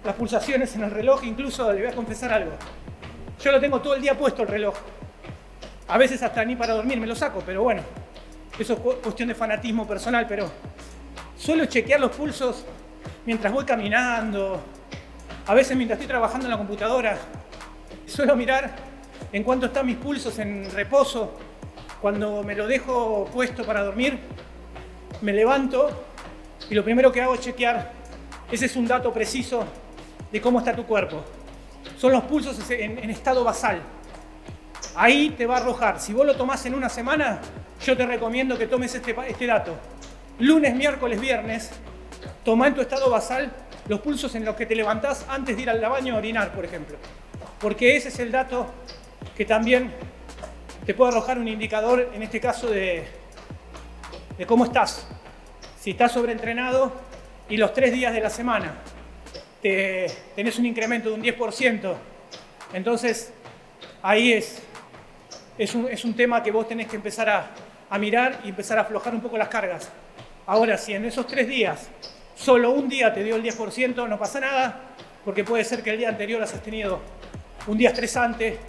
las 0.04 0.16
pulsaciones 0.16 0.76
en 0.76 0.84
el 0.84 0.92
reloj, 0.92 1.24
incluso 1.24 1.72
le 1.72 1.82
voy 1.82 1.92
a 1.92 1.96
confesar 1.96 2.34
algo. 2.34 2.52
Yo 3.40 3.52
lo 3.52 3.60
tengo 3.60 3.80
todo 3.80 3.94
el 3.94 4.02
día 4.02 4.18
puesto 4.18 4.42
el 4.42 4.48
reloj. 4.48 4.76
A 5.88 5.98
veces 5.98 6.24
hasta 6.24 6.44
ni 6.44 6.56
para 6.56 6.74
dormir 6.74 7.00
me 7.00 7.06
lo 7.06 7.16
saco, 7.16 7.44
pero 7.46 7.62
bueno, 7.62 7.84
eso 8.58 8.74
es 8.74 8.80
cuestión 8.80 9.30
de 9.30 9.36
fanatismo 9.36 9.88
personal, 9.88 10.26
pero 10.28 10.50
suelo 11.38 11.66
chequear 11.66 12.00
los 12.00 12.12
pulsos 12.12 12.66
mientras 13.26 13.54
voy 13.54 13.66
caminando, 13.66 14.60
a 15.46 15.54
veces 15.54 15.78
mientras 15.78 16.00
estoy 16.00 16.08
trabajando 16.08 16.48
en 16.48 16.52
la 16.52 16.58
computadora. 16.58 17.18
Suelo 18.14 18.36
mirar 18.36 18.76
en 19.32 19.42
cuánto 19.42 19.66
están 19.66 19.88
mis 19.88 19.98
pulsos 19.98 20.38
en 20.38 20.70
reposo. 20.70 21.34
Cuando 22.00 22.44
me 22.44 22.54
lo 22.54 22.68
dejo 22.68 23.28
puesto 23.34 23.66
para 23.66 23.82
dormir, 23.82 24.20
me 25.22 25.34
levanto 25.34 25.90
y 26.70 26.76
lo 26.76 26.84
primero 26.84 27.12
que 27.12 27.24
hago 27.24 27.34
es 27.34 27.40
chequear. 27.40 27.92
Ese 28.52 28.68
es 28.68 28.76
un 28.76 28.88
dato 28.88 29.12
preciso 29.12 29.66
de 30.32 30.40
cómo 30.40 30.60
está 30.60 30.76
tu 30.76 30.86
cuerpo. 30.86 31.24
Son 31.98 32.12
los 32.12 32.24
pulsos 32.26 32.70
en, 32.70 33.10
estado 33.10 33.44
basal. 33.44 33.82
Ahí 34.94 35.32
te 35.32 35.48
va 35.48 35.58
a 35.58 35.62
arrojar. 35.62 36.00
Si 36.00 36.14
vos 36.14 36.24
lo 36.24 36.36
tomás 36.36 36.64
en 36.68 36.76
una 36.76 36.90
semana, 36.90 37.42
yo 37.84 37.98
te 37.98 38.06
recomiendo 38.06 38.60
que 38.60 38.68
tomes 38.68 38.94
este, 38.94 39.16
este 39.28 39.48
dato. 39.48 39.76
Lunes, 40.38 40.76
miércoles, 40.76 41.20
viernes, 41.20 41.72
toma 42.46 42.68
en 42.68 42.76
tu 42.76 42.82
estado 42.82 43.10
basal 43.10 43.52
los 43.88 44.02
pulsos 44.02 44.36
en 44.36 44.46
los 44.46 44.56
que 44.56 44.68
te 44.68 44.76
levantás 44.76 45.26
antes 45.30 45.56
de 45.56 45.64
ir 45.64 45.70
al 45.72 45.82
baño 45.82 46.14
a 46.14 46.18
orinar, 46.20 46.54
por 46.54 46.64
ejemplo. 46.64 46.98
Porque 47.64 47.96
ese 47.96 48.10
es 48.10 48.20
el 48.20 48.30
dato 48.30 48.68
que 49.38 49.46
también 49.46 49.90
te 50.86 50.94
puede 50.94 51.14
arrojar 51.14 51.38
un 51.38 51.48
indicador, 51.48 52.12
en 52.14 52.22
este 52.22 52.42
caso, 52.42 52.70
de, 52.70 53.06
cómo 54.46 54.66
estás. 54.66 55.08
Si 55.80 55.92
estás 55.92 56.12
sobreentrenado 56.12 56.92
y 57.48 57.56
los 57.56 57.74
tres 57.74 57.94
días 57.94 58.14
de 58.14 58.20
la 58.20 58.30
semana 58.30 58.74
te, 59.62 60.08
tenés 60.36 60.60
un 60.60 60.66
incremento 60.66 61.08
de 61.08 61.16
un 61.16 61.24
10%, 61.24 61.96
entonces 62.74 63.32
ahí 64.02 64.34
es, 64.34 64.62
es, 65.58 65.74
un, 65.74 65.88
es 65.88 66.04
un 66.04 66.18
tema 66.18 66.44
que 66.44 66.52
vos 66.52 66.68
tenés 66.68 66.88
que 66.88 66.98
empezar 66.98 67.30
a, 67.30 67.52
a 67.90 67.98
mirar 67.98 68.42
y 68.44 68.50
empezar 68.50 68.78
a 68.78 68.82
aflojar 68.82 69.16
un 69.16 69.22
poco 69.22 69.38
las 69.38 69.48
cargas. 69.48 69.90
Ahora, 70.48 70.78
si 70.78 70.96
en 70.96 71.06
esos 71.06 71.26
tres 71.28 71.48
días 71.48 71.88
solo 72.36 72.72
un 72.72 72.90
día 72.90 73.14
te 73.14 73.24
dio 73.24 73.38
el 73.38 73.42
10%, 73.42 74.10
no 74.10 74.20
pasa 74.20 74.42
nada, 74.42 74.82
porque 75.24 75.46
puede 75.46 75.64
ser 75.64 75.82
que 75.82 75.92
el 75.92 75.98
día 75.98 76.10
anterior 76.10 76.44
has 76.44 76.52
tenido 76.62 77.00
un 77.68 77.78
día 77.78 77.90
estresante 77.90 78.60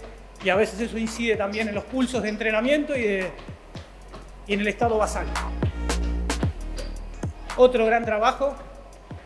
y 0.43 0.49
a 0.49 0.55
veces 0.55 0.79
eso 0.79 0.97
incide 0.97 1.35
también 1.35 1.67
en 1.67 1.75
los 1.75 1.83
pulsos 1.83 2.21
de 2.23 2.29
entrenamiento 2.29 2.97
y, 2.97 3.25
en 4.47 4.59
el 4.59 4.67
estado 4.67 4.97
basal. 4.97 5.25
Otro 7.57 7.85
gran 7.85 8.05
trabajo, 8.05 8.55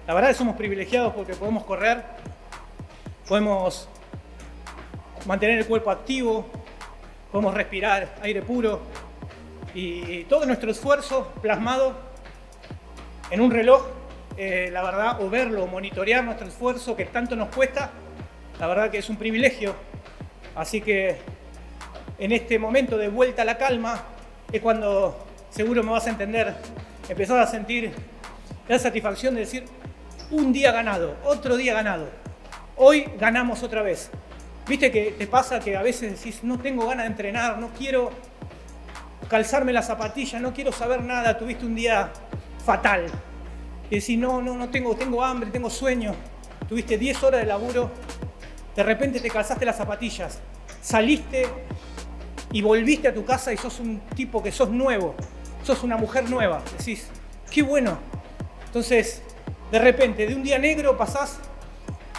la 0.08 0.14
verdad 0.14 0.32
es 0.32 0.38
que 0.38 0.40
somos 0.40 0.56
privilegiados 0.56 1.14
porque 1.14 1.34
podemos 1.34 1.64
correr, 1.66 2.04
podemos 3.28 3.90
mantener 5.26 5.60
el 5.60 5.66
cuerpo 5.66 5.92
activo, 5.92 6.46
podemos 7.32 7.54
respirar 7.54 8.16
aire 8.22 8.42
puro 8.42 8.82
y 9.74 10.24
todo 10.24 10.46
nuestro 10.46 10.72
esfuerzo 10.72 11.34
plasmado 11.42 11.94
en 13.30 13.42
un 13.42 13.52
reloj 13.52 13.86
eh, 14.42 14.70
la 14.72 14.82
verdad, 14.82 15.22
o 15.22 15.30
verlo, 15.30 15.68
monitorear 15.68 16.24
nuestro 16.24 16.48
esfuerzo 16.48 16.96
que 16.96 17.04
tanto 17.04 17.36
nos 17.36 17.50
cuesta, 17.50 17.92
la 18.60 18.68
verdad 18.68 18.92
que 18.92 18.98
es 18.98 19.10
un 19.10 19.16
privilegio. 19.16 19.74
Así 20.56 20.82
que 20.82 21.18
en 22.18 22.32
este 22.32 22.60
momento 22.60 22.98
de 22.98 23.08
vuelta 23.08 23.44
a 23.44 23.46
la 23.46 23.58
calma 23.58 24.04
es 24.52 24.62
cuando 24.62 25.26
seguro 25.50 25.84
me 25.84 25.92
vas 25.92 26.06
a 26.08 26.10
entender, 26.10 26.54
empezar 27.08 27.40
a 27.40 27.48
sentir 27.48 27.92
la 28.68 28.78
satisfacción 28.78 29.34
de 29.34 29.42
decir, 29.42 29.66
un 30.32 30.54
día 30.54 30.72
ganado, 30.72 31.16
otro 31.24 31.58
día 31.58 31.74
ganado, 31.74 32.08
hoy 32.76 33.06
ganamos 33.18 33.64
otra 33.64 33.82
vez. 33.82 34.12
Viste 34.68 34.92
que 34.92 35.16
te 35.18 35.26
pasa 35.26 35.60
que 35.60 35.76
a 35.76 35.82
veces 35.82 36.18
decís, 36.18 36.44
no 36.44 36.60
tengo 36.60 36.86
ganas 36.86 37.06
de 37.06 37.12
entrenar, 37.12 37.58
no 37.58 37.70
quiero 37.70 38.12
calzarme 39.28 39.74
la 39.74 39.82
zapatilla, 39.82 40.40
no 40.40 40.54
quiero 40.54 40.72
saber 40.72 41.02
nada, 41.02 41.38
tuviste 41.38 41.66
un 41.66 41.74
día 41.74 42.12
fatal 42.64 43.06
y 43.90 43.96
decís, 43.96 44.20
no, 44.20 44.42
no, 44.42 44.56
no 44.56 44.70
tengo, 44.70 44.96
tengo 44.96 45.24
hambre, 45.24 45.50
tengo 45.50 45.70
sueño, 45.70 46.14
tuviste 46.68 46.98
10 46.98 47.24
horas 47.24 47.42
de 47.42 47.48
laburo, 47.48 47.90
de 48.76 48.84
repente 48.84 49.20
te 49.20 49.30
calzaste 49.30 49.66
las 49.66 49.78
zapatillas, 49.78 50.40
saliste 50.82 51.46
y 52.52 52.62
volviste 52.62 53.08
a 53.08 53.14
tu 53.14 53.26
casa 53.26 53.54
y 53.54 53.58
sos 53.58 53.80
un 53.80 54.00
tipo 54.16 54.42
que 54.42 54.52
sos 54.52 54.70
nuevo, 54.70 55.16
sos 55.64 55.84
una 55.84 55.98
mujer 55.98 56.30
nueva, 56.30 56.62
decís, 56.78 57.08
qué 57.52 57.62
bueno. 57.62 57.98
Entonces, 58.66 59.22
de 59.72 59.80
repente, 59.80 60.26
de 60.26 60.36
un 60.36 60.44
día 60.44 60.58
negro 60.58 60.98
pasás 60.98 61.40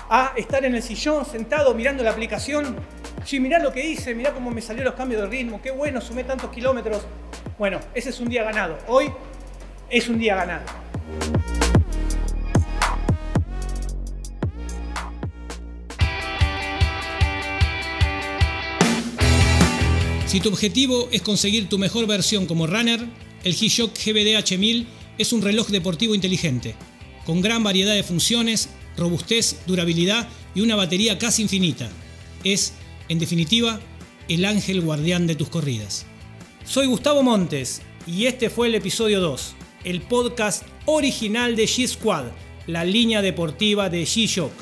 a 0.08 0.32
estar 0.36 0.64
en 0.64 0.74
el 0.74 0.82
sillón 0.82 1.24
sentado 1.24 1.74
mirando 1.74 2.02
la 2.02 2.10
aplicación. 2.10 2.76
Sí, 3.24 3.38
mirá 3.38 3.58
lo 3.58 3.72
que 3.72 3.84
hice, 3.84 4.14
mirá 4.14 4.32
cómo 4.32 4.50
me 4.50 4.60
salió 4.60 4.82
los 4.82 4.94
cambios 4.94 5.22
de 5.22 5.28
ritmo, 5.28 5.60
qué 5.62 5.70
bueno, 5.70 6.00
sumé 6.00 6.24
tantos 6.24 6.50
kilómetros. 6.50 7.06
Bueno, 7.58 7.78
ese 7.94 8.10
es 8.10 8.20
un 8.20 8.28
día 8.28 8.42
ganado. 8.42 8.78
Hoy 8.88 9.12
es 9.88 10.08
un 10.08 10.18
día 10.18 10.34
ganado. 10.36 10.62
Si 20.30 20.38
tu 20.38 20.50
objetivo 20.50 21.08
es 21.10 21.22
conseguir 21.22 21.68
tu 21.68 21.76
mejor 21.76 22.06
versión 22.06 22.46
como 22.46 22.68
runner, 22.68 23.04
el 23.42 23.52
G-Shock 23.52 23.98
GBD 23.98 24.38
H1000 24.38 24.86
es 25.18 25.32
un 25.32 25.42
reloj 25.42 25.66
deportivo 25.70 26.14
inteligente, 26.14 26.76
con 27.26 27.40
gran 27.40 27.64
variedad 27.64 27.94
de 27.94 28.04
funciones, 28.04 28.68
robustez, 28.96 29.56
durabilidad 29.66 30.28
y 30.54 30.60
una 30.60 30.76
batería 30.76 31.18
casi 31.18 31.42
infinita. 31.42 31.90
Es, 32.44 32.74
en 33.08 33.18
definitiva, 33.18 33.80
el 34.28 34.44
ángel 34.44 34.82
guardián 34.82 35.26
de 35.26 35.34
tus 35.34 35.48
corridas. 35.48 36.06
Soy 36.64 36.86
Gustavo 36.86 37.24
Montes 37.24 37.82
y 38.06 38.26
este 38.26 38.50
fue 38.50 38.68
el 38.68 38.76
episodio 38.76 39.18
2, 39.18 39.54
el 39.82 40.00
podcast 40.00 40.62
original 40.86 41.56
de 41.56 41.64
G-Squad, 41.64 42.26
la 42.68 42.84
línea 42.84 43.20
deportiva 43.20 43.90
de 43.90 44.04
G-Shock. 44.04 44.52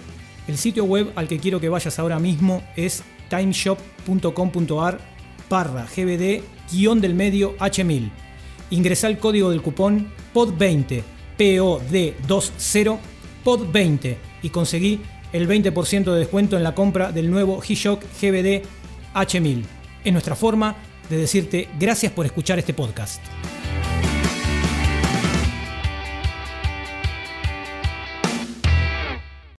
El 0.47 0.57
sitio 0.57 0.85
web 0.85 1.13
al 1.15 1.29
que 1.29 1.39
quiero 1.39 1.61
que 1.61 1.69
vayas 1.69 1.99
ahora 1.99 2.19
mismo 2.19 2.67
es 2.75 3.03
timeshop.com.ar 3.29 5.18
barra 5.49 5.87
GBD 5.87 6.43
guion 6.71 7.01
del 7.01 7.15
medio 7.15 7.57
H1000. 7.59 8.11
Ingresa 8.71 9.07
el 9.07 9.19
código 9.19 9.51
del 9.51 9.63
cupón 9.63 10.13
POD20 10.35 11.03
POD20 11.39 12.99
POD20 13.45 14.17
y 14.43 14.51
conseguí 14.51 15.01
el 15.33 15.49
20% 15.49 16.13
de 16.13 16.19
descuento 16.19 16.57
en 16.57 16.63
la 16.63 16.75
compra 16.75 17.13
del 17.13 17.31
nuevo 17.31 17.61
G-Shock 17.61 18.03
GBD 18.21 18.63
H1000. 19.15 19.65
Es 20.05 20.13
nuestra 20.13 20.35
forma 20.35 20.77
de 21.09 21.17
decirte 21.17 21.69
gracias 21.79 22.13
por 22.13 22.27
escuchar 22.27 22.59
este 22.59 22.75
podcast. 22.75 23.23